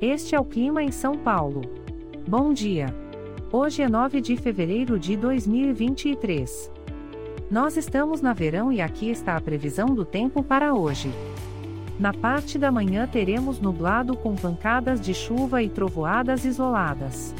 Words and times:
Este 0.00 0.34
é 0.34 0.40
o 0.40 0.44
clima 0.44 0.82
em 0.82 0.92
São 0.92 1.16
Paulo. 1.16 1.62
Bom 2.28 2.52
dia. 2.52 2.94
Hoje 3.50 3.80
é 3.80 3.88
9 3.88 4.20
de 4.20 4.36
fevereiro 4.36 4.98
de 4.98 5.16
2023. 5.16 6.70
Nós 7.50 7.78
estamos 7.78 8.20
na 8.20 8.34
verão 8.34 8.70
e 8.70 8.82
aqui 8.82 9.08
está 9.08 9.36
a 9.36 9.40
previsão 9.40 9.94
do 9.94 10.04
tempo 10.04 10.42
para 10.42 10.74
hoje. 10.74 11.10
Na 11.98 12.12
parte 12.12 12.58
da 12.58 12.70
manhã 12.70 13.08
teremos 13.10 13.58
nublado 13.58 14.14
com 14.18 14.34
pancadas 14.34 15.00
de 15.00 15.14
chuva 15.14 15.62
e 15.62 15.70
trovoadas 15.70 16.44
isoladas. 16.44 17.34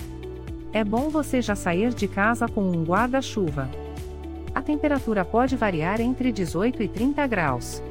É 0.73 0.83
bom 0.83 1.11
você 1.11 1.43
já 1.43 1.55
sair 1.55 1.93
de 1.93 2.09
casa 2.09 2.49
com 2.49 2.63
um 2.63 2.85
guarda-chuva. 2.85 3.69
A 4.55 4.63
temperatura 4.63 5.27
pode 5.27 5.57
variar 5.57 6.01
entre 6.01 6.33
18 6.33 6.83
e 6.83 6.89
30 6.89 7.27
graus. 7.27 7.83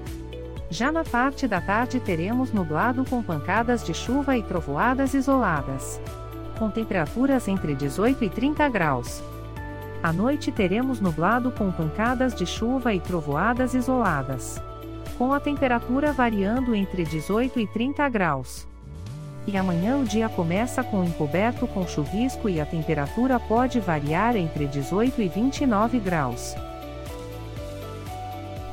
Já 0.70 0.92
na 0.92 1.04
parte 1.04 1.48
da 1.48 1.62
tarde 1.62 2.00
teremos 2.00 2.52
nublado 2.52 3.06
com 3.06 3.22
pancadas 3.22 3.84
de 3.84 3.94
chuva 3.94 4.36
e 4.38 4.44
trovoadas 4.44 5.14
isoladas. 5.14 6.02
Com 6.58 6.70
temperaturas 6.70 7.48
entre 7.48 7.76
18 7.76 8.24
e 8.24 8.30
30 8.30 8.68
graus. 8.70 9.24
À 10.02 10.12
noite 10.12 10.52
teremos 10.52 11.00
nublado 11.00 11.52
com 11.52 11.72
pancadas 11.72 12.34
de 12.34 12.46
chuva 12.46 12.94
e 12.94 13.00
trovoadas 13.00 13.74
isoladas. 13.74 14.62
Com 15.18 15.34
a 15.34 15.40
temperatura 15.40 16.12
variando 16.12 16.76
entre 16.76 17.04
18 17.04 17.60
e 17.60 17.68
30 17.68 18.10
graus. 18.10 18.68
E 19.48 19.56
amanhã 19.56 19.98
o 19.98 20.04
dia 20.04 20.28
começa 20.28 20.84
com 20.84 21.04
encoberto 21.04 21.68
com 21.68 21.88
chuvisco 21.88 22.50
e 22.50 22.60
a 22.60 22.66
temperatura 22.66 23.40
pode 23.40 23.80
variar 23.80 24.36
entre 24.36 24.66
18 24.66 25.22
e 25.22 25.28
29 25.28 26.00
graus. 26.00 26.56